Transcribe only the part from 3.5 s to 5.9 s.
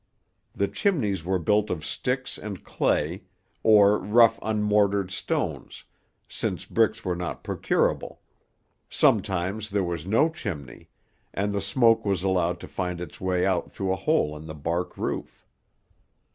or rough unmortared stones,